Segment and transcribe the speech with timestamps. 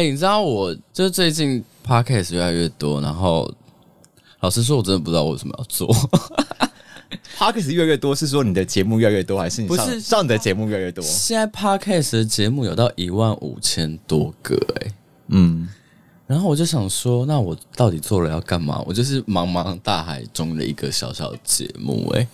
[0.00, 3.52] 哎、欸，你知道我就是最近 podcast 越来越多，然后
[4.40, 5.94] 老实说，我真的不知道我为什么要做。
[7.36, 11.04] podcast 越来越多，是说你的节目越来越多，还是你上不是上的节目越来越多？
[11.04, 14.92] 现在 podcast 的节目有到一万五千多个、欸，哎，
[15.28, 15.68] 嗯。
[16.26, 18.82] 然后我就想说，那我到底做了要干嘛？
[18.86, 22.26] 我就是茫茫大海中的一个小小节目，哎。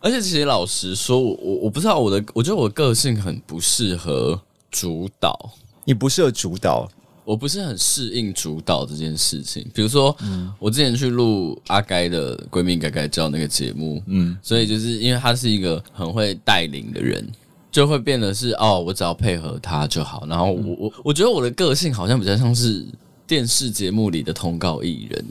[0.00, 4.40] 而且其实老实说，我我我不知道我的，我觉得我的个性很不适合
[4.70, 5.50] 主导。
[5.86, 6.86] 你不适合主导，
[7.24, 9.66] 我不是很适应主导这件事情。
[9.72, 17.26] 比如说，嗯、我之前去录阿该的闺蜜改改叫那个节目，嗯，所以就是因为他是一个很会带领的人，
[17.70, 20.26] 就会变得是哦，我只要配合他就好。
[20.26, 22.84] 然后我我我觉得我的个性好像比较像是。
[23.28, 25.24] 电视节目里的通告艺人，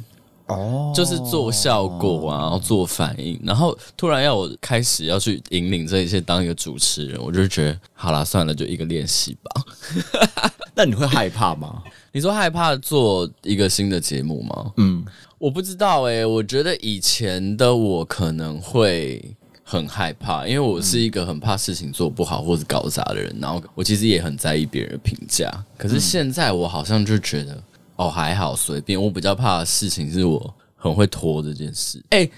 [0.48, 10.52] 哦，就是做效果啊，然后做反应，然后突然要我开始要去引领这一切，当一个主持人，我就觉得好啦，算了，就一个练习吧。
[10.76, 11.82] 那你会害怕吗？
[12.12, 14.72] 你说害怕做一个新的节目吗？
[14.78, 15.04] 嗯，
[15.38, 19.36] 我不知道诶、欸，我觉得以前的我可能会。
[19.68, 25.52] 很害怕，因为我是一个很怕事情做不好或者搞砸的人，然后我其实也很在意别人的评价。
[25.76, 27.64] 可是现在我好像就觉得，
[27.96, 29.02] 哦，还好随便。
[29.02, 32.04] 我比较怕的事情是我很会拖这件事。
[32.10, 32.32] 哎、欸，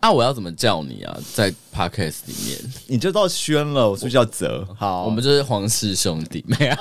[0.00, 1.18] 那、啊、我要怎么叫你啊？
[1.32, 4.66] 在 podcast 里面，你就叫轩了，我是不是叫泽？
[4.76, 6.76] 好，我们就是皇室兄弟， 没有，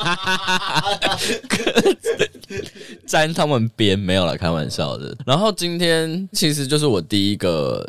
[3.05, 5.15] 沾他们边没有了，开玩笑的。
[5.25, 7.87] 然后今天其实就是我第一个。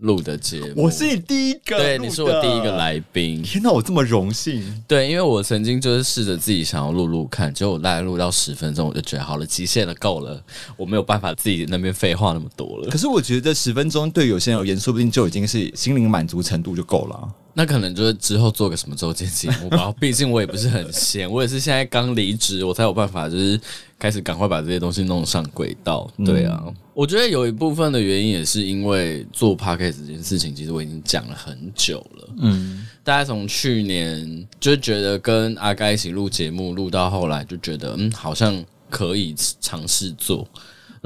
[0.00, 3.42] 录的节目，我是你第一个，对，你是我第一个来宾。
[3.42, 4.62] 天哪，我这么荣幸。
[4.86, 10.38] 对，因为我曾经就是试着自己想要录录看，结果我大概录到十分钟，我就觉得好了，极限了，够了，
[10.76, 12.90] 我没有办法自己那边废话那么多了。
[12.90, 17.34] 可是我觉得十分钟对有些人而言，说不定就已经是心灵满足程度就够了。
[17.58, 23.58] 那可能就是之后做个什么周间节目吧，毕竟我也不是很闲，我也是现在刚离职，我才有办法就是
[23.98, 26.06] 开始赶快把这些东西弄上轨道。
[26.22, 32.28] 对啊，嗯、我觉得有一部分的原因也是因为做 podcast 这件事情，其实我已经讲了很久了。
[32.42, 40.46] 嗯，大家从去年就觉得跟阿该一起录节目，录到后来就觉得嗯，好像可以尝试做。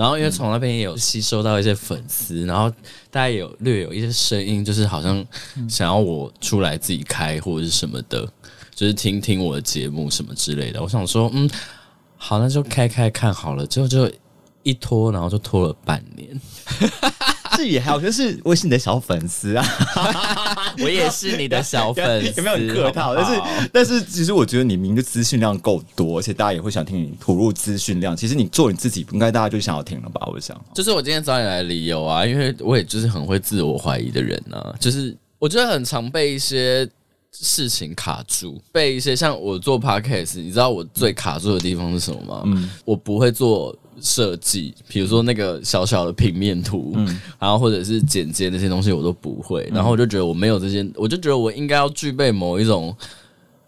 [0.00, 2.70] 然后，因为从那边也有吸收到一些粉丝，然后
[3.10, 5.22] 大家也有略有一些声音，就是好像
[5.68, 8.26] 想要我出来自己开或者是什么的，
[8.74, 10.82] 就是听听我的节目什么之类的。
[10.82, 11.50] 我想说，嗯，
[12.16, 13.66] 好，那就开开看好了。
[13.66, 14.10] 之后就
[14.62, 16.40] 一拖，然后就拖了半年。
[17.60, 19.62] 这也还好，就是我是你的小粉丝啊，
[20.82, 23.14] 我也是你的小粉丝， 有没有很客套？
[23.14, 28.16] 但是，但是，其实我觉得你明的资讯量够多，而且大家也会想听你吐露资讯量。
[28.16, 30.26] 其实你做你自己，应该大家就想要听了吧？
[30.32, 36.88] 我想，就是我今天找你来的理由啊，因为我也就是很会自我怀疑的人啊，就是我觉得很常被一些
[37.32, 42.42] 事情卡住，被一些像我做 podcast，你知道我最卡住的地方是什么吗？
[42.46, 43.76] 嗯，我不会做。
[44.02, 52.96] 设计，比如说那个小小的平面图，嗯，然后或者是剪接那些东西我都不会，嗯，然后我就觉得我没有这些，我就觉得我应该要具备某一种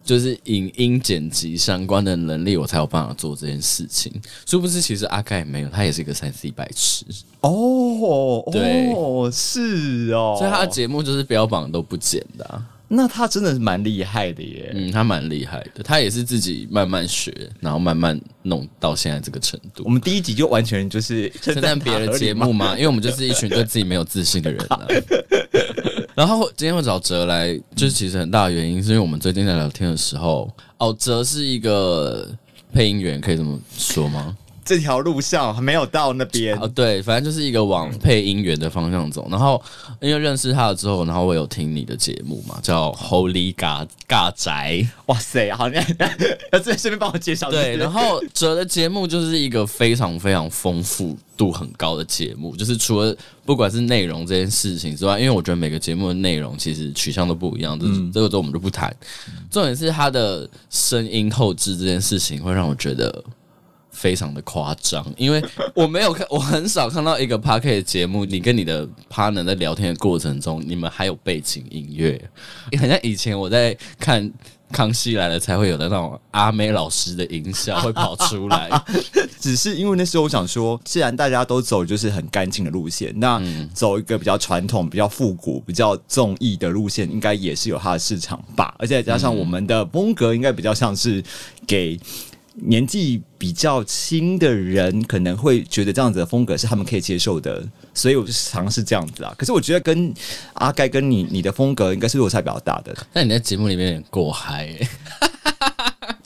[0.02, 4.10] 就是影音剪辑相关的能力，我才有办法做这件事情。
[4.46, 7.04] 殊不知其实阿盖也没有，他也是一个三 C 白痴
[7.42, 12.66] 哦，对，哦，是哦，所以他的节目就是标榜都不剪的啊。
[12.94, 19.82] 那他真的是蛮厉害的耶，嗯，他蛮厉害的，他也是自己慢慢学，然后慢慢弄到现在这个程度。
[19.84, 22.75] 我们第一集就完全就是称赞别的节目吗？
[22.76, 24.86] 因为我们就是一群对自己没有自信的人啊。
[26.14, 32.31] 然后今天会找哲来，就是其实很大的原因是因为我们最近在聊天的时候，哦，哲是一个
[32.75, 34.36] 配音员，可以这么说吗？
[34.64, 39.26] 这条路上还没有到那边啊，对，反正就是一个往配音员的方向走。
[39.30, 39.60] 然后
[40.00, 44.86] 因为认识他了之后，然后我有听你的节目嘛，叫 Holy 嘎嘎宅。
[45.06, 45.84] 哇塞，好，那
[46.52, 47.50] 那这顺便帮我介绍。
[47.50, 58.94] 对，然后哲的节目就是一个非常非常丰富度很高的节目，就是除了不管是内容这件事情之外，因为我觉得每个节目的内容其实取向都不一样，这、嗯、这个都我们就不谈。
[59.50, 63.22] 重点是他的声音后置这件事情，会让我觉得。
[63.92, 65.42] 非常的夸张，因为
[65.74, 72.20] 我没有看，我很少看到一个 Podcast 节目，你跟你的 partner 在聊天的过程中，你们还有背景音乐，
[72.80, 74.24] 好像以前我在看
[74.72, 78.70] 《康熙来了》才会有的那种阿妹老师的音效会跑出来。
[79.38, 83.40] 只是因为那时候我想说，既然大家都走就是很干净的路线，那
[83.74, 88.74] 走一个比较传统、比较复古、比较综艺的路线，应该也是有它的市场吧。
[88.78, 91.22] 而且再加上我们的风格，应该比较像是
[91.66, 92.00] 给。
[92.54, 99.34] 年纪比较轻的人可能会觉得这样子的风格是他们可以接受的，所以我就尝试这样子啊。
[99.38, 100.12] 可是我觉得跟
[100.54, 102.94] 阿盖跟你你的风格应该是落差比较大的。
[103.12, 104.88] 那你在节目里面有点过嗨、欸，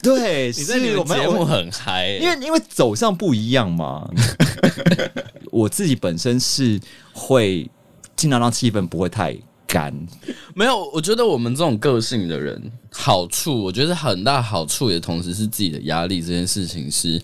[0.02, 4.08] 对，你在你的节目很嗨、欸，因为因为走向不一样嘛。
[5.52, 6.78] 我自己本身是
[7.12, 7.70] 会
[8.14, 9.34] 尽量让气氛不会太
[9.76, 9.92] 干。
[10.54, 16.22] 没有，我觉得我们这种个性的人，好处我觉得很大好处，也同时是自己的压力。
[16.22, 17.20] 这件事情是，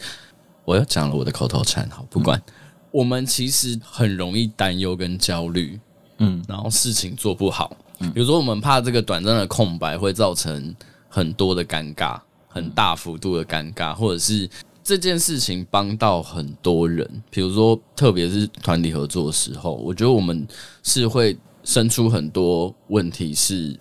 [0.67, 2.39] 我要讲了我的口头禅，好，不管。
[2.39, 2.53] 嗯、
[2.91, 5.81] 我们其实很容易担忧跟焦虑，
[6.19, 7.75] 嗯，然后事情做不好。
[8.13, 10.75] 比如说，我们怕这个短暂的空白会造成
[11.09, 14.47] 很多的尴尬，很大幅度的尴尬，或者是
[14.85, 17.09] 这件事情帮到很多人。
[17.31, 20.47] 比如说，特别是团体合作的时候，我觉得我们
[20.83, 21.35] 是会
[21.65, 23.79] 生出很多问题，是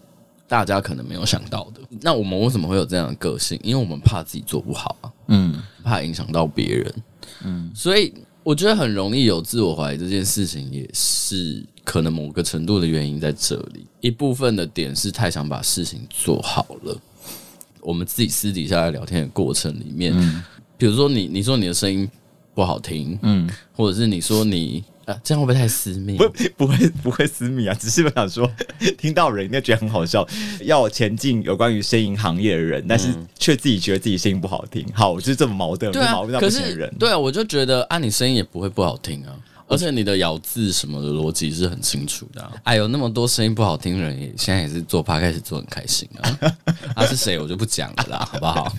[0.48, 1.82] 大家可能没有想到的。
[2.02, 3.60] 那我们为什么会有这样的个性？
[3.64, 6.96] 因为我们怕自己做不好啊，嗯，怕影响到别人，
[7.44, 8.14] 嗯，所以
[8.44, 9.98] 我觉得很容易有自我怀疑。
[9.98, 11.66] 这件事情也是。
[11.84, 16.96] 可能某个程度的原因在这里，一部分的点是太想把事情做好了。
[17.82, 20.44] 我们自己私底下在聊天的过程里面，嗯、
[20.78, 22.08] 比如说你你说你的声音
[22.54, 26.18] 不好听，嗯，或者是你说你啊，这样会不会太私密？
[26.18, 28.50] 不， 不会不会私密啊，只是我想说，
[28.98, 30.28] 听到人应该觉得很好笑。
[30.62, 33.08] 要前进有关于声音行业的人，但是
[33.38, 36.94] 却自己觉得自己声音不好听，好，就是这么矛盾，对啊，矛盾到不行的人。
[37.00, 39.36] 对啊，我就觉得啊，你声音也不会不好听啊。
[39.68, 42.52] 而且你的咬字什么的逻辑是很清楚的、啊。
[42.64, 46.38] 哎，有那么多声音不好听的人，也现在也是做 Podcast 做很开心啊。
[46.94, 48.76] 他、 啊、是谁，我就不讲了啦，好不好？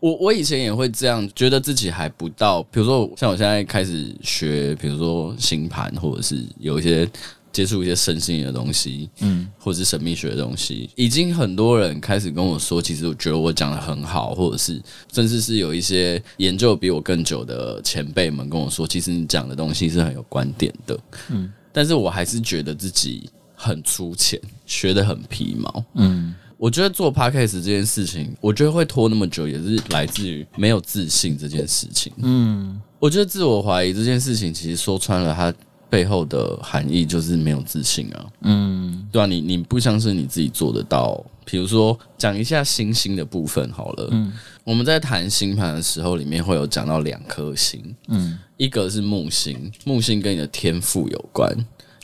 [0.00, 2.62] 我我以前也会这样，觉得自己还不到。
[2.64, 7.08] 比如说，像我现在开始学，比如说星盘，或者是有一些。
[7.52, 14.80] 接触一些身心的东西，嗯，或者是神秘学的东西，已经很多人开始跟我说，其实我觉得我讲的很好，或者是
[15.12, 20.96] 甚至是有一些研究比我更久的前辈们跟我说，其实你讲的东西是很有观点的，
[21.30, 35.52] 嗯，但是我还是觉得自己很粗浅，学的很皮毛，嗯，我觉得做 podcast 这件事情，我觉得会拖那么久，也是来自于没有自信这件事情，嗯，我觉得自我怀疑这件事情，其实说穿了，它。
[35.90, 41.20] 背后的含义就是没有自信啊，嗯，对啊，你你不相信你自己做得到。
[41.44, 51.52] 比如说，讲一下星星的部分好了，嗯，我们在谈星盘的时候，里面会有讲到两颗星，嗯，一个是木星，木星跟你的天赋有关；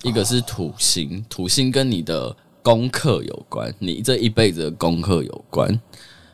[0.02, 5.80] 一个是土星，土星跟你的功课有关，你这一辈子的功课有关。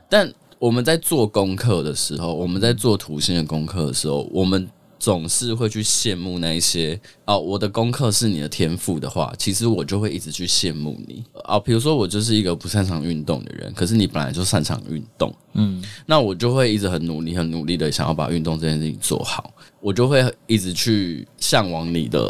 [0.08, 4.66] 但我们在做功课的时候，我们在做土星的功课的时候，我们。
[5.02, 11.58] 总是会去羡慕那一些哦，我的功课是你的天赋的话，其实我就会一直去羡慕你哦。
[11.58, 22.20] 比如说我就是一个不擅长运动的人，可是你本来就擅长运动，嗯，那我就会一直很努力、很努力的想要把运动这件事情做好，我就会一直去向往你的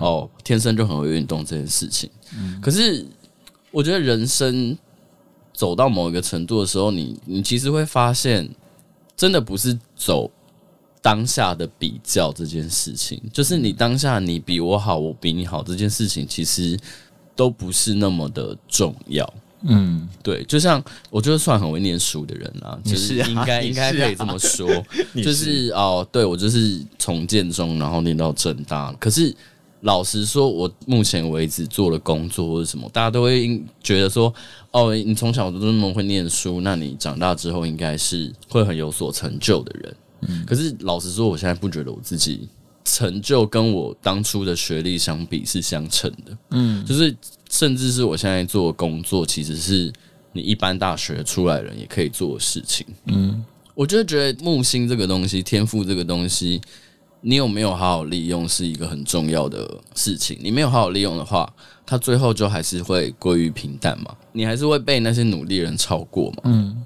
[0.00, 2.08] 哦，天生就很会运动这件事情。
[2.34, 3.06] 嗯，可是
[3.74, 4.78] 我觉得人生
[5.52, 8.48] 走到某一个程度的时候，你你其实会发现，
[9.16, 10.30] 真的不是走。
[11.02, 16.78] 当下的比较这件事情，就是你当下你比我好，我比你好这件事情，其实
[17.36, 19.34] 都不是那么的重要。
[19.64, 24.66] 嗯，对，就像我觉得算很会念书的人啊，就是应该应该可以这么说，
[25.22, 29.36] 就是哦，对我就是从建中然后念到正大，可是
[29.84, 34.32] 老实说，我目前为止做的工作或者什么，大家都会觉得说，
[34.70, 39.96] 哦，你从小都那么会念书，那你长大之后应该是会很有所成就的人。
[40.46, 42.48] 可是老实说，我现在不觉得我自己
[42.82, 46.38] 成就跟我当初的学历相比是相称的。
[46.52, 47.14] 嗯，就是
[47.50, 49.92] 甚至是我现在做的工作，其实是
[50.32, 52.86] 你一般大学出来人也可以做的事情。
[53.08, 56.58] 嗯，我就觉得木星这个东西，天赋这个东西，
[57.26, 60.38] 你有没有好好利用是一个很重要的事情。
[60.42, 61.50] 你没有好好利用的话，
[61.86, 66.42] 它最后就还是会归于平淡嘛，你还是会被那些努力人超过嘛。
[66.44, 66.84] 嗯。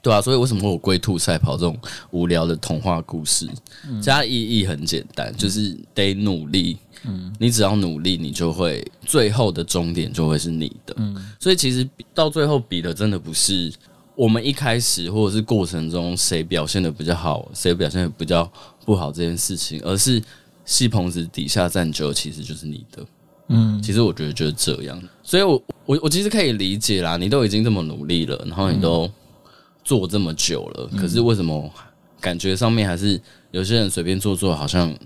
[0.00, 1.78] 对啊，所以为什么会有龟兔赛跑这种
[2.10, 3.48] 无聊的童话故事？
[4.00, 6.76] 加意义很简单，就是得努力。
[7.04, 10.94] 嗯，你只要努力，你就会最后的终点就会是你的。
[10.98, 13.72] 嗯，所以其实到最后比的真的不是
[14.14, 18.50] 我们一开始或者是过程中谁表现的比较好，谁表现的比较
[18.84, 20.22] 不好这件事情，而是
[20.64, 23.06] 戏棚子底下站久其实就是你的。
[23.48, 25.02] 嗯，其实我觉得就是这样。
[25.22, 29.10] 所以我我我其实可以理解啦，你都已经这么努力了，然后你都。
[29.84, 31.68] 做这么久了，可是为什么
[32.20, 34.96] 感觉上面还是有些人随便做做，好像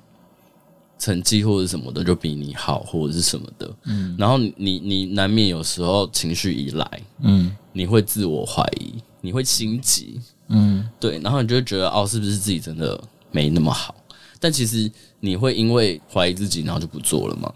[0.99, 3.75] 成绩或者什么的就比你好，或者是什么的。
[3.85, 10.18] 嗯，然后你你难免有时候情绪一来，嗯，你会自我怀疑，你会心急，
[10.49, 12.99] 嗯，对，然后你就会觉得哦，是不是自己真的
[13.30, 13.95] 没那么好？
[14.40, 14.90] 但其实
[15.21, 17.52] 你会因为怀疑自己，然后就不做了吗？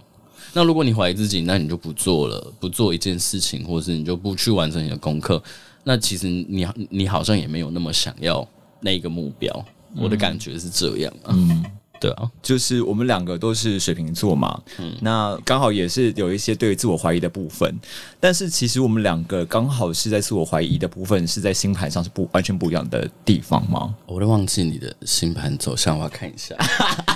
[0.53, 5.43] 那如果你怀疑自己，那你就不做了，不做一件事情，或者是你就不去完成你的功课。
[5.85, 8.47] 那其实你你好像也没有那么想要
[8.81, 9.65] 那个目标。
[9.97, 11.33] 我的感觉是这样啊。
[11.33, 11.65] 嗯
[12.01, 17.79] 对啊，就是我们两个都是水瓶座嘛，嗯，那刚好也是有一些对自我怀疑的部分，
[18.19, 23.95] 但是其实我们两个刚好是在自我怀疑的部分是在星盘上是不完全不一样的地方吗？
[24.07, 26.57] 我都忘记你的星盘走向，我要看一下。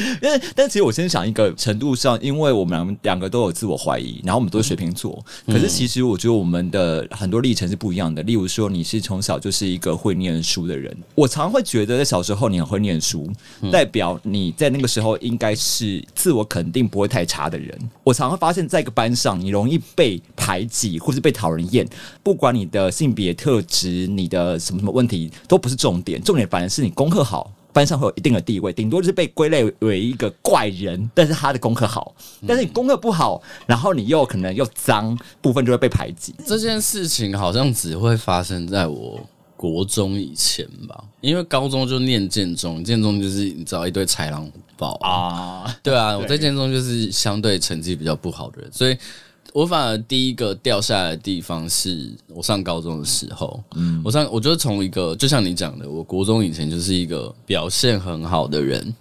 [0.20, 8.22] 但但其实我先想一个程度上，因为我们两两个都有自我怀疑，然后我们都是水瓶座，嗯、可是其实我觉得我们的很多历程是不一样的。
[8.22, 13.28] 例如说，你是从小就是一个会念书的人，我常会觉得在小时候你很会念书，
[13.72, 17.76] 代表你在那个时候应该是自我肯定不会太差的人。
[18.04, 21.86] 我常会发现，在一个班上，你容易被排挤或是被讨人厌，
[22.22, 27.52] 不管你的性别特质、你的什么什么问题都不是重点，重点反而是你功课好。
[27.72, 32.14] 班上会有一定的地位，顶多就是被归类为一个怪人，但是他的功课好，
[32.46, 36.34] 但是你功课不好，然后你又可能又脏，部分就会被排挤。
[36.46, 39.20] 这件事情好像只会发生在我
[39.56, 48.96] 国中以前吧，因为高中就念建中，建中就是你知道一堆豺狼虎豹啊，对啊，我在建中就是相对成绩比较不好的人，所以。
[49.52, 58.94] 我反而第一个掉下来的地方是我上高中的时候，嗯，我上我觉得从一个就像你讲的，我国中以前就是一个表现很好的人，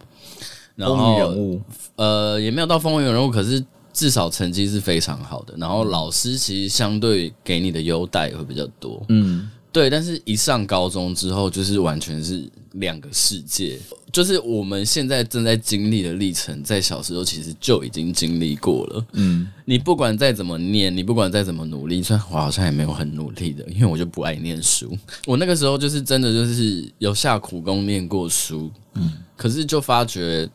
[0.76, 1.62] 然后人物，
[1.96, 3.64] 呃，也没有到风云人物，可是
[3.94, 9.50] 至少成绩是非常好的，然后老师其实相对给你的优待也会比较多，嗯。
[9.70, 13.78] 对，但是一上高中之后，就是完全是两个世界。
[14.18, 19.06] 就是我们现在正在经历的历程，在小时候其实就已经经历过了。
[19.12, 24.98] 嗯，你不管再怎么念，你不管再怎么努力，虽然我好像也没有很努力的，因为我就不爱念书。
[25.28, 30.50] 我那个时候就是真的就是有下苦功念过书，嗯，可是就发觉。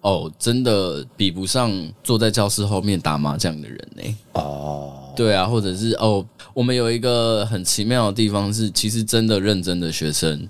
[0.00, 4.02] 哦，真的比不上坐在教室后面打麻将的人呢。
[4.34, 10.46] 哦，对啊，或者是哦，我们有一个很奇妙的地方是，其实真的认真的学生，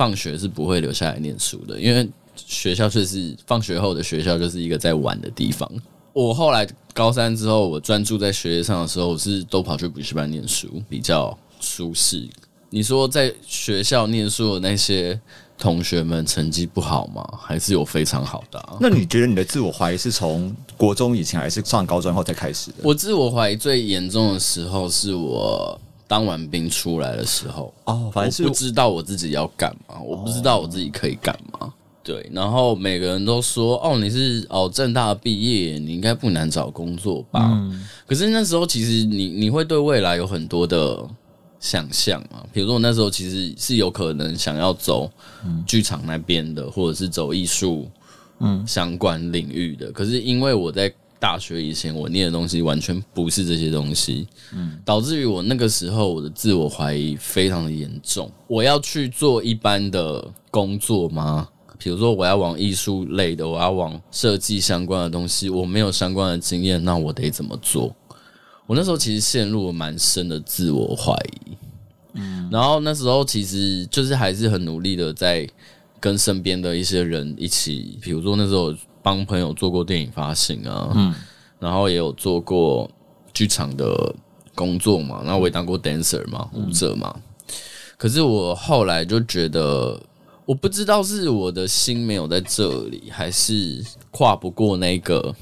[0.00, 5.70] 放学是不会留下来念书的，因为学校就是放学后的学校就是一个在玩的地方。
[6.14, 12.26] 我后来高三之后，我专注在学业上的时候，我是都跑去补习班念书，比较舒适。
[12.70, 15.20] 你说在学校念书的那些。
[15.60, 17.22] 同学们成绩不好吗？
[17.38, 18.78] 还是有非常好的啊？
[18.80, 22.76] 那你觉得你的自我怀疑是从国中以前，还是上高中后才开始的？
[22.82, 25.78] 我自我怀疑最严重的时候是我
[26.10, 31.72] 当完兵出来的时候哦，反正是不知道我自己要干嘛，我不知道我自己可以干嘛。
[32.02, 37.48] 对，然后每个人都说哦，你是哦正大毕业，你应该不难找工作吧？
[37.52, 41.08] 嗯，可是那时候其实你你会对未来有很多的。
[41.62, 45.12] 想象啊，比如说我那时候其实是有可能想要走
[45.66, 47.86] 剧场那边的，或者是走艺术
[48.38, 49.92] 嗯相关领域的。
[49.92, 50.90] 可是因为我在
[51.20, 58.28] 大学以前我念的东西完全不是这些东西，嗯，导致于我那个时候我的自我怀疑非常的严重。
[58.48, 61.46] 我要去做一般的工作吗？
[61.78, 67.94] 比如说我要往艺术类的，我要往设计相关的东西，我没有相关的经验，那我得怎么做？
[68.66, 71.56] 我那时候其实陷入了蛮深的自我怀疑，
[72.14, 75.48] 嗯，然后那时候其实就是还是很努力的在
[75.98, 81.14] 跟身边的一些人一起，比如说那时候帮朋友做过电影发行啊，嗯，
[81.58, 82.90] 然后也有做过
[83.32, 84.14] 剧场的
[84.54, 87.14] 工作嘛，然后我也当过 dancer 嘛，舞者嘛，
[87.96, 90.00] 可是我后来就觉得，
[90.44, 95.34] 我不知道是我的心没有在这里，还是跨不过那个。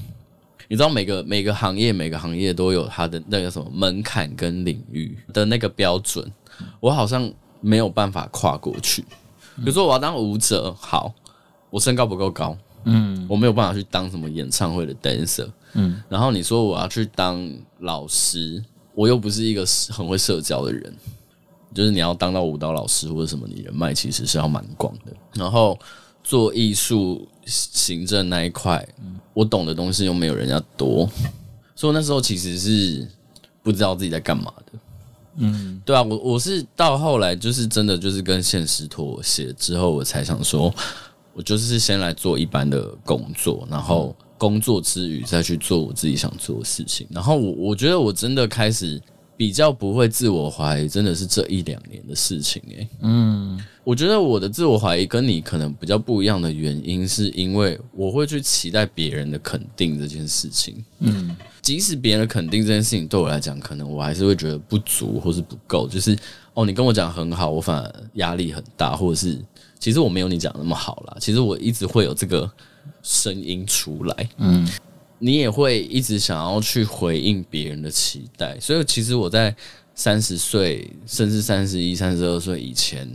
[0.71, 6.31] 你知道每个每个行业每个行业都有它的那个什么门槛跟领域的那个标准，
[6.79, 7.27] 我好像
[7.59, 9.01] 没有办法跨过去。
[9.55, 11.11] 比如说我要当舞者，好，
[11.71, 16.01] 我身高不够高，嗯，我没有办法去当什么演唱会的 dancer，嗯。
[16.09, 20.93] 然后你说我要去当老师，我又不是一个很会社交的人，
[21.73, 25.13] 就是你要当到舞蹈老师或者什么，你人脉其实是要蛮广的。
[25.33, 25.77] 然后
[26.23, 27.27] 做艺术。
[27.51, 28.87] 行政那一块，
[29.33, 31.09] 我懂的东西又没有人家多，
[31.75, 33.07] 所以那时候其实是
[33.63, 34.79] 不知道自己在干嘛的。
[35.37, 40.71] 嗯，对啊，我我是到后来就是真的就是跟现实妥协之后，我才想说，
[41.33, 47.07] 我就是先来做一般的工作，然后工作之余再去做我自己想做的事情。
[47.11, 49.01] 然后我我觉得我真的开始。
[49.39, 52.85] 比较不会自我怀疑，真的是这一两年的事情诶。
[52.99, 60.83] 嗯，我觉得我的自我怀疑跟你可能比较不一样的原因，是因为我会去期待别人的肯定这件事情。
[60.99, 65.87] 嗯，即使别人的肯定这件事情对我来讲，可能我还是会觉得不足或是不够。
[65.87, 66.13] 就是
[66.53, 69.39] 哦，你跟我讲很好，我反而压力很大，或者是
[69.79, 71.15] 其实我没有你讲那么好啦。
[71.17, 72.51] 其实我一直会有这个
[73.01, 74.29] 声音出来。
[74.39, 74.67] 嗯。
[75.19, 79.53] 你也会一直想要去回应别人的期待，所以其实我在
[79.93, 83.05] 三十岁甚至三十一、三十二岁以前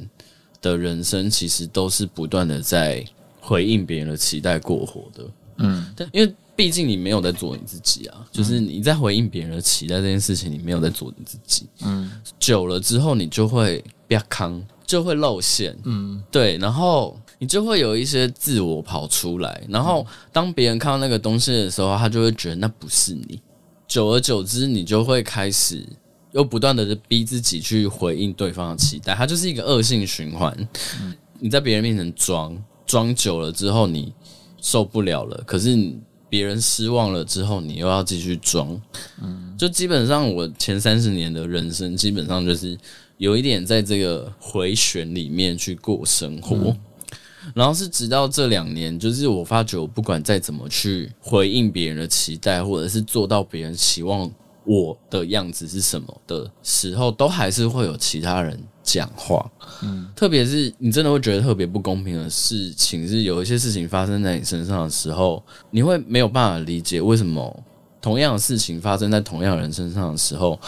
[0.60, 3.02] 的人生，其实都是不断的在
[3.40, 5.24] 回应别人的期待过活的。
[5.56, 11.66] 嗯，但因为毕竟你没有在做你自己啊，就是你在回应别人的期待这件事情，你没有在做你自己。
[11.80, 15.74] 嗯，久了之后，你就会变康，就会露馅。
[15.84, 17.18] 嗯，对，然后。
[17.38, 23.40] 你就会有一些自我跑出来，然后当别人看到那个东西的时候，他就会觉得那不是你。
[23.86, 25.86] 久而久之，你就会开始
[26.32, 30.56] 又不断的逼自己去回应对方的期待，它就是一个恶性循环。
[31.38, 34.12] 你在别人面前装装久了之后，你
[34.60, 35.76] 受不了了，可是
[36.28, 38.80] 别人失望了之后，你又要继续装。
[39.22, 42.76] 嗯，就基本上我前三十年的人生，基本上就是
[43.18, 46.74] 有一点在这个回旋里面去过生活。
[47.54, 54.30] 然后是直到这两年，就是我发觉，我不管再怎么去回应别人的期待，或者是做到别人期望
[54.64, 59.50] 我的样子是什么的时候，都还是会有其他人讲话。
[59.82, 67.62] 嗯，特别是你真的会觉得特别不公平的事情，是有一些事情发生在你身上的时候，你会没有办法理解为什么
[68.00, 70.58] 同样的事情发生在同样人身上的时候，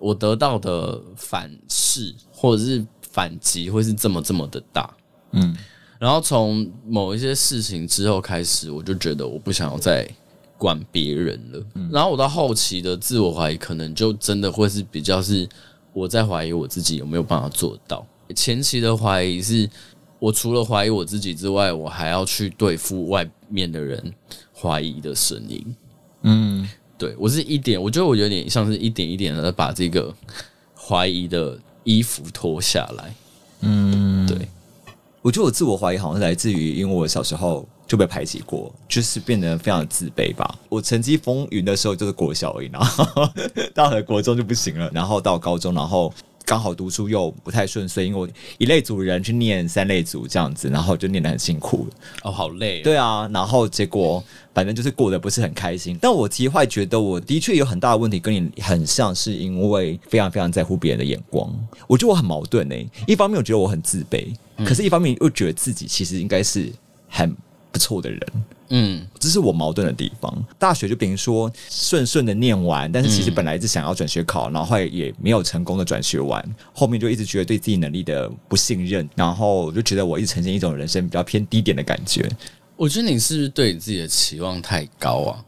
[0.00, 4.92] 我得到的反噬或者是反击会是这么这么的大。
[5.32, 5.56] 嗯。
[6.00, 10.08] 然后从某一些事情之后开始，我就觉得我不想要再
[10.56, 11.62] 管别人了。
[11.92, 15.46] 然后我到后期的自我怀疑，可能就真的会是比较是
[15.92, 18.06] 我在怀疑我自己有没有办法做到。
[18.34, 19.68] 前期的怀疑是
[20.18, 24.14] 我除了怀疑我自己之外，我还要去对付外面的人
[24.54, 25.76] 怀疑的声音。
[26.22, 26.66] 嗯，
[26.96, 30.14] 对，我是一点，我觉得我有点像是一点一点的把这个
[30.74, 33.14] 怀疑的衣服脱下来。
[33.60, 34.19] 嗯，对。
[35.22, 40.58] 我觉得我自我怀疑好像是来自于，因为我小时候就被排挤过，就是变得非常自卑吧。
[40.70, 43.28] 我成绩风云的时候就是国小而已，然后
[43.74, 46.10] 到了国中就不行了，然后到高中，然后
[46.50, 51.86] 刚好读书又不太顺遂，因为我一类组人去念三类组这样子，然后就念得很辛苦。
[52.24, 52.82] 哦，好累。
[52.82, 54.20] 对啊，然后结果。
[54.52, 61.48] 反正就是过得不是很开心，但我其实会觉得我的确有很大的问题，跟你很像，是因为非常非常在乎别人的眼光。
[61.86, 64.26] 我觉得我很矛盾诶、欸，一方面我觉得我很自卑，
[64.66, 66.68] 可是一方面又觉得自己其实应该是
[67.08, 67.32] 很
[67.70, 68.20] 不错的人。
[68.72, 70.46] 嗯，这是我矛盾的地方。
[70.58, 82.28] 大学就比如说顺顺的念完，但是其实本来是想要转学考，然后后来也没有成功的转学完，后面就一直觉得对自己能力的不信任，然后我就觉得我一直呈现一种人生比较偏低点的感觉。
[82.76, 85.44] 我觉得你是不是对你自己的期望太高啊？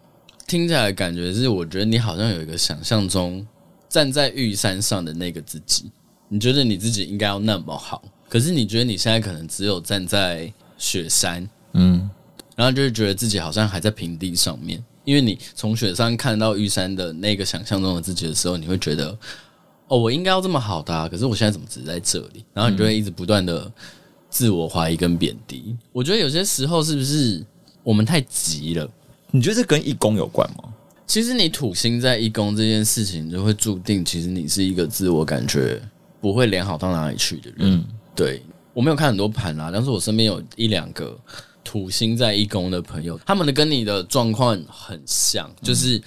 [0.48, 3.46] 听起来感觉是，我觉得你好像有一个想象中
[3.88, 5.92] 站在玉山上的那个自己，
[6.28, 12.08] 你觉得你自己应该要那么好，可是你觉得你现在可能只有站在雪山，嗯，
[12.56, 19.16] 然后就是觉得自己好像还在平地上面，因为你从雪山看到玉山的那个想象中的自己的时候，你会觉得，
[19.88, 22.44] 哦，我应该要这么好的啊，可是我现在怎么只在这里？
[22.52, 23.70] 然后你就会一直不断的。
[24.34, 27.44] 自我怀疑跟贬低，我觉得有些时候是不是
[27.82, 28.88] 我们太急了？
[29.30, 30.72] 你觉得这跟一宫有关吗？
[31.06, 35.78] 其实你土星在一宫这件事情，就会注定其实你是一个自我感觉
[36.18, 37.56] 不会良好到哪里去的人。
[37.58, 37.84] 嗯，
[38.16, 41.14] 对，我没有看很多盘啊，但是我身边有一两个
[41.64, 46.00] 土星在一宫的朋友，他们的跟你的状况很像，就是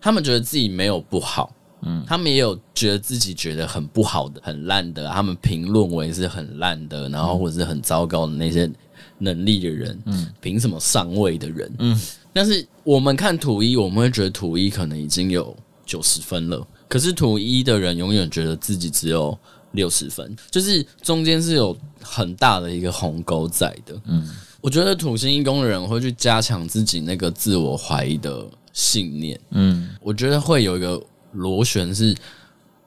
[0.00, 1.54] 他们觉得自己没有不好。
[1.82, 8.70] 嗯，他们也有觉得自己觉得很不好的、很烂的，他们评论为是很烂的，然后或者是很糟糕的那些
[9.16, 11.72] 能力的人，嗯，凭什么上位的人？
[11.78, 11.98] 嗯，
[12.34, 19.38] 但是我们看土一，我们会觉得土一可能已经有九十分了，可是土一的人永远觉得自己只有
[19.70, 23.98] 六十分，就是中间是有很大的一个鸿沟在的。
[24.04, 24.28] 嗯，
[24.60, 29.40] 我觉得土星一宫的人会去加强自己那个自我怀疑的信念。
[29.50, 31.00] 嗯，我觉得会有一个。
[31.34, 32.12] 螺旋是，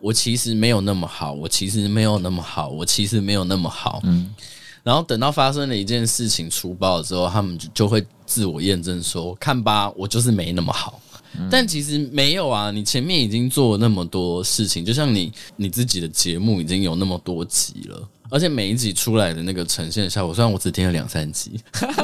[0.01, 4.01] 我其实没有那么好，我其实没有那么好，我其实没有那么好。
[4.03, 4.35] 嗯，
[4.83, 10.99] 然后等到发生了一件事情出爆了之后，他们就就会自我验证说：“看吧，我就是没那么好。
[11.39, 21.61] 嗯”但其实没有啊，你前面已经做了那么多事情，就像你你自己的节目已经有那么多集了，而且每一集出来的那个呈现效果，虽然我只听了两三集，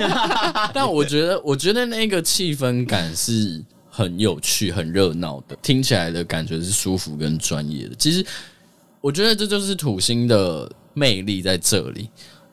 [0.73, 3.63] 但我觉得我觉得那个气氛感是。
[3.91, 7.95] 很有趣、很热闹的，听起来的感觉是舒服跟专业的。
[7.95, 8.25] 其实，
[9.01, 12.09] 我觉得这就是土星的魅力在这里，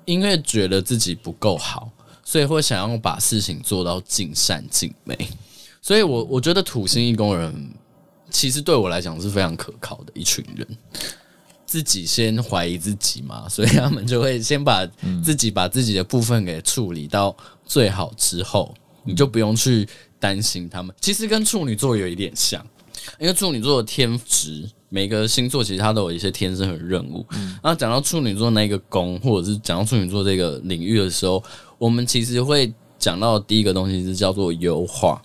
[0.07, 1.89] 因为觉得自己不够好，
[2.25, 5.17] 所以会想要把事情做到尽善尽美。
[5.81, 7.71] 所以我我觉得土星一工人
[8.29, 10.67] 其实对我来讲是非常可靠的一群人。
[11.67, 14.87] 自己先怀疑自己嘛， 所以他们就会先把
[15.23, 18.73] 自己把自己的部分给处理到最好之后，
[19.05, 19.87] 你就不用去。
[20.19, 22.67] 担心他们其实跟处女座有一点像，
[23.21, 27.25] 因为处女座的天职每个星座其实它都有一些天生的任务。
[27.33, 31.45] 嗯，那讲到处女座那个宫，或者是讲到处女座这个领域的时候，
[31.77, 35.21] 我们其实会讲到第一个东西是叫做优化，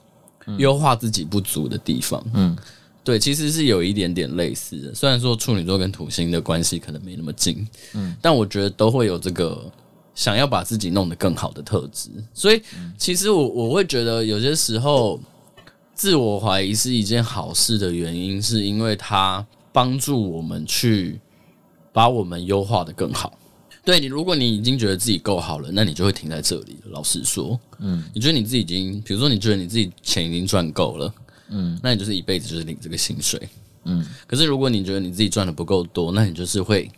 [0.57, 2.21] 优化自己不足的地方。
[2.33, 2.55] 嗯，
[3.03, 4.93] 对，其实是有一点点类似的。
[4.93, 9.71] 虽然说处女座跟土星的关系可能没那么近，嗯，但我觉得都会有这个
[10.15, 12.09] 想要把自己弄得更好的特质。
[12.33, 12.61] 所以，
[12.97, 15.19] 其实我我会觉得有些时候。
[15.93, 21.19] 自我怀疑是一件好事的原因，是因为它帮助我们去
[21.93, 23.37] 把我们优化的更好。
[23.85, 26.77] 对你，如果你已经觉得自己够好了，那你就会停在这里。
[26.85, 31.13] 老实说，嗯，你觉得你自己已经，比如说你觉得你自己钱已经赚够了，
[31.51, 33.39] 嗯，那你就是一辈子就是领这个薪水，
[33.83, 34.03] 嗯。
[34.25, 36.89] 可是如果你觉得你自己赚的不够多，那你就是会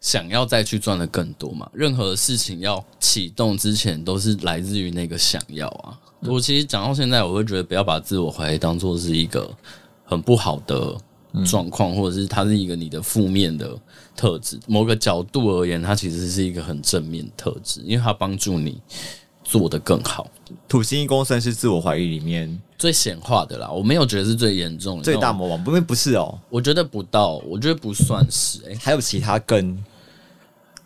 [0.00, 1.70] 想要再去赚的更多嘛。
[1.72, 5.98] 任何事情要启动之前，都是来自于那个想要啊。
[6.20, 9.50] 我其实讲到现在，我会觉得不要把自我怀疑当做是一个
[10.04, 10.96] 很不好的
[11.46, 13.78] 状况，嗯、或者是它是一个你的负面的
[14.16, 14.58] 特质。
[14.66, 18.80] 某个角度而言，它其实是一个很正面的特质，因为它帮助你
[19.44, 20.28] 做得更好。
[20.66, 28.60] 土星一宫算是自我怀疑里面最显化的啦，我没有觉得是最严重的，最大魔王，不会不是哦，我觉得不到，我觉得不算是。
[28.68, 29.84] 哎，还有其他更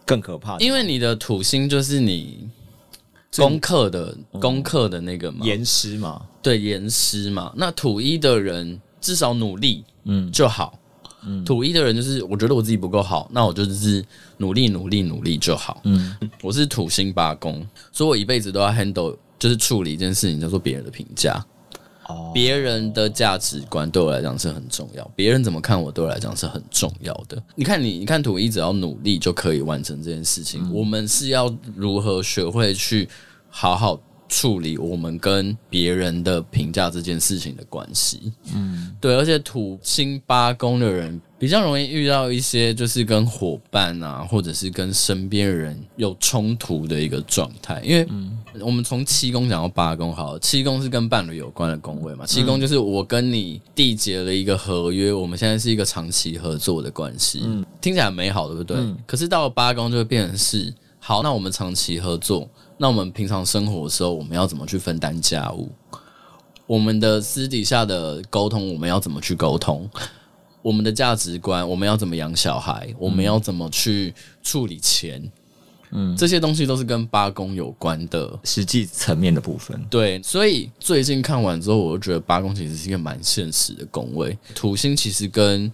[0.05, 2.49] 更可怕的，因为你的土星就是你。
[3.37, 7.53] 功课的功课的那个嘛，严师嘛，对，严师嘛。
[7.55, 10.78] 那土一的人至少努力，嗯，就好。
[11.25, 14.05] 嗯，土一的人就是，我觉得我自己不够好，那我就是
[14.37, 15.81] 努力努力努力就好。
[15.85, 21.45] 嗯，我是土星八宫，所以我一辈子都要 handle，就是处理一件事情，叫做别人的评价。
[22.33, 27.37] 别人的价值观对我来讲是很重要，别人怎么看我对我来讲是很重要的。
[27.55, 30.63] 你看你，你看土一只要努力就可以完成这件事情。
[30.63, 33.07] 嗯、我们是要如何学会去
[33.51, 38.33] 好好处理我们跟别人的评价这件事情的关系？
[38.55, 41.21] 嗯，对，而且土星八宫的人。
[41.41, 47.81] 比较容易遇到一些就是跟伙伴啊，或者是跟身边人有冲突的一个状态。
[47.85, 48.05] 因为
[48.61, 52.27] 我们从七宫讲到八宫，好，七宫是跟伴侣有关的宫位嘛。
[52.27, 58.77] 七宫就是我跟你缔结了一个合约，我们现在是一个长期合作的关系，嗯听起来很美好，对不对？
[59.07, 60.75] 可是到了八宫就会变成是，
[61.09, 65.73] 好，那我们长期合作，那我们平常生活的时候，我们要怎么去分担家务？
[66.67, 69.89] 我们的私底下的沟通，我们要怎么去沟通？
[70.61, 72.95] 我们的价值观，我们要怎么养小孩？
[72.99, 75.33] 我们要怎么去处理钱？
[75.93, 79.83] 嗯，这些东西都是跟八宫有关的实际层面的部分。
[79.89, 84.37] 对，所以最近看完之后，我就觉得八宫其实是一个蛮现实的宫位。
[84.55, 85.73] 土星其实跟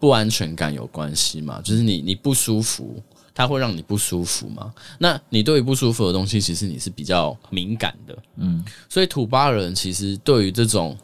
[0.00, 3.00] 不安全感有关系嘛，就是你你不舒服，
[3.36, 4.74] 它会让你不舒服嘛。
[4.98, 8.18] 那你对于不舒服的东西，其实你是比较敏感的。
[8.38, 10.96] 嗯，所以土巴人其实对于这种。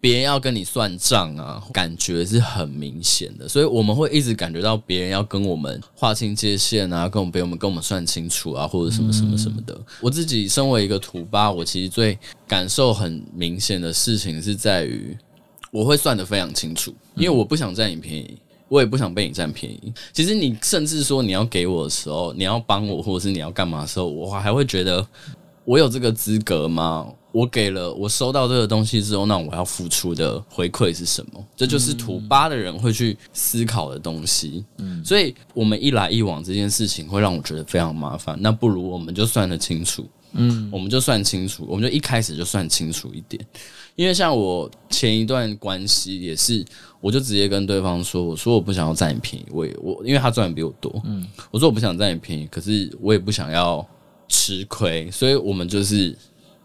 [0.00, 9.74] 别人要跟你算账啊，感觉是很明显的，所以我们会一直感觉到别人要跟我们划清界限啊，跟我们别人跟我们算清楚啊，或者什么什么什么的。
[9.74, 15.18] 嗯、我自己身为一个土巴，我其实最感受很明显的事情是在于，
[15.72, 19.92] 我会算得非常清楚，因为我不想占你便宜，我也不想被你占便宜。
[20.12, 25.06] 其实你甚至说你要给我的时候，你要帮我，或者是你要干嘛的时候，我还会觉得
[25.64, 27.06] 我有这个资格吗？
[27.30, 31.44] 我给了，我收到这个东西之后，那我要付出的回馈是什么？
[31.54, 34.64] 这就是土八的人会去思考的东西。
[34.78, 38.36] 嗯，所以我们一来一往这件事情会让我觉得非常麻烦。
[38.40, 43.44] 那不如我们就算得清楚，嗯，我们就算清楚，我们就一开始就算清楚一点。
[43.96, 46.64] 因为像我前一段关系也是，
[47.00, 53.86] 我就直接跟对方说，我说我不想要占你便宜，我也我因为他赚的比我多，嗯，我说我不想占你便宜，可是我也不想要
[54.28, 56.16] 吃亏，所以我们就是。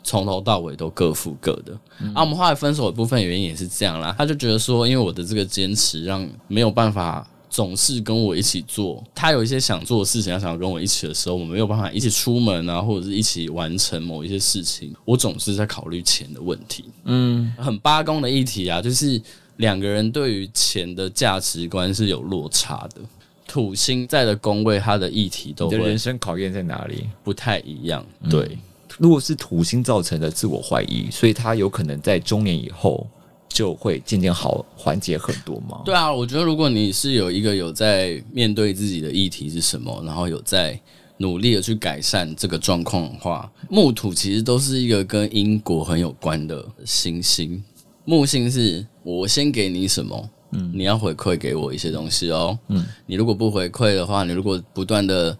[0.05, 1.71] 从头到尾都各付各的，
[2.01, 4.13] 嗯、啊，我们后来分手的部分原因也是这样啦。
[4.17, 9.03] 他就觉得说，因为我的这个坚持，让没有办法总是跟我一起做。
[9.13, 14.91] 他有一些想做的事情，要想要跟我一起的时候，我们没有办法一起出门啊，或者是一起完成某一些事情。
[15.05, 16.85] 我总是在考虑钱的问题。
[17.03, 19.21] 嗯，很八公的议题啊，就是
[19.57, 23.01] 两个人对于钱的价值观是有落差的。
[23.47, 27.07] 土星在的宫位，他的议题都会人生考验在哪里？
[27.23, 28.41] 不太一样，对。
[28.41, 28.57] 嗯
[28.99, 33.07] 如果是土星造成的自我怀疑，所以他有可能在中年以后
[33.53, 35.81] 就会渐渐好缓解很多吗？
[35.85, 40.77] 对啊，我觉得如果你是有一个有在面对自己的议题是什么，然后有在
[41.17, 47.63] 努力的去改善这个状况的话，木土其实都是一个跟因果很有关的星星。
[48.03, 55.37] 木星是我先给你什么，嗯，你要回馈给我一些东西哦，嗯，你如果不回馈的话，你如果不断的。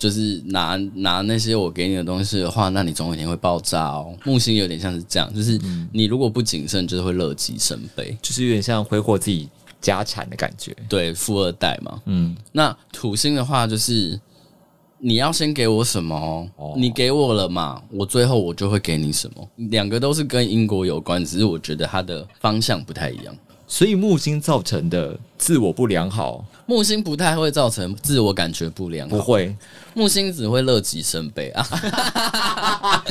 [0.00, 4.16] 就是拿拿那些我给你的东西的话，那你总有一天会爆炸哦。
[4.24, 5.60] 木星有点像是这样，就是
[5.92, 9.46] 你如果不谨慎，就是会乐极生悲，就是有点像挥霍自己
[9.78, 10.74] 家产的感觉。
[10.88, 12.00] 对，富二代嘛。
[12.06, 14.18] 嗯，那土星的话就是
[14.98, 16.16] 你要先给我什么
[16.56, 19.46] 哦，你给我了嘛，我最后我就会给你什么。
[19.68, 23.36] 两个都是跟英国有关，只是我觉得它的方向不太一样。
[23.70, 29.56] 所以木星造成的自我不良好，木星不太会造成自我感觉不良好，不会，
[29.94, 31.64] 木星只会乐极生悲啊。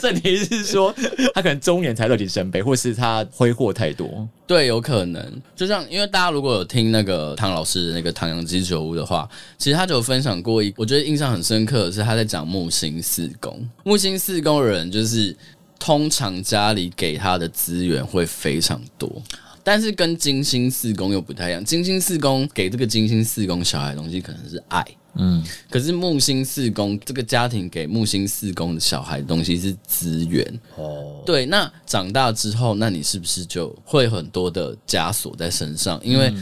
[0.00, 0.94] 这你意思是说
[1.34, 4.28] 他可能中年才乐极生悲，或是他挥霍太多？
[4.46, 5.42] 对，有可能。
[5.56, 15.36] 就像因为大家如果有听那个唐老师的那个《唐阳鸡酒屋》的话，其实他就有分享过一，我觉得印象很深刻的是他在讲木星四宫，木星四宫的人就是。
[15.78, 19.22] 通常家里给他的资源会非常多，
[19.62, 21.64] 但是跟金星四宫又不太一样。
[21.64, 24.84] 金星四宫给这个金星四宫小孩的东西可能是爱，
[25.14, 30.60] 嗯，可是木星四宫这个家庭给木星四宫的小孩的东西是资源。
[30.76, 36.00] 哦，对，那长大之后，那你是不是就会很多的枷锁在身上？
[36.02, 36.32] 因为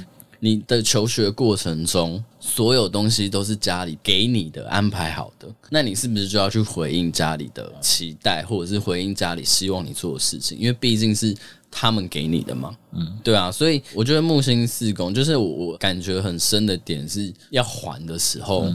[0.44, 10.59] 你的求学过程中，所有东西都是家里给你的、安排好的，那你是不是就要去回应家里的期待，或者是回应家里希望你做的事情？
[10.59, 11.35] 因为毕竟是
[11.70, 18.70] 他们给你的嘛，嗯，对啊，所以我觉得木星四宫就是我我感觉很深的点是要还的时候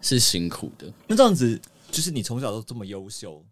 [0.00, 0.90] 是辛苦的。
[1.06, 3.44] 那这样子，就是你从小都这么优秀，